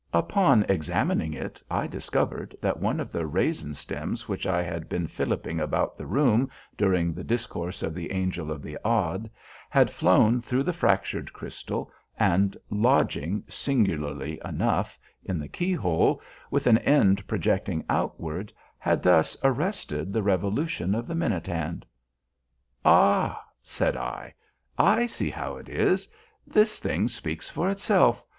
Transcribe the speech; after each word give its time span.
Upon 0.15 0.63
examining 0.67 1.35
it 1.35 1.61
I 1.69 1.85
discovered 1.85 2.57
that 2.59 2.79
one 2.79 2.99
of 2.99 3.11
the 3.11 3.27
raisin 3.27 3.75
stems 3.75 4.27
which 4.27 4.47
I 4.47 4.63
had 4.63 4.89
been 4.89 5.05
filiping 5.05 5.59
about 5.59 5.95
the 5.95 6.07
room 6.07 6.49
during 6.75 7.13
the 7.13 7.23
discourse 7.23 7.83
of 7.83 7.93
the 7.93 8.11
Angel 8.11 8.49
of 8.51 8.63
the 8.63 8.79
Odd 8.83 9.29
had 9.69 9.91
flown 9.91 10.41
through 10.41 10.63
the 10.63 10.73
fractured 10.73 11.31
crystal, 11.33 11.91
and 12.17 12.57
lodging, 12.71 13.43
singularly 13.47 14.41
enough, 14.43 14.97
in 15.23 15.37
the 15.37 15.47
keyhole, 15.47 16.19
with 16.49 16.65
an 16.65 16.79
end 16.79 17.27
projecting 17.27 17.85
outward, 17.87 18.51
had 18.79 19.03
thus 19.03 19.37
arrested 19.43 20.11
the 20.13 20.23
revolution 20.23 20.95
of 20.95 21.05
the 21.05 21.13
minute 21.13 21.45
hand. 21.45 21.85
"Ah!" 22.83 23.45
said 23.61 23.95
I, 23.95 24.33
"I 24.79 25.05
see 25.05 25.29
how 25.29 25.57
it 25.57 25.69
is. 25.69 26.07
This 26.47 26.79
thing 26.79 27.07
speaks 27.07 27.51
for 27.51 27.69
itself. 27.69 28.23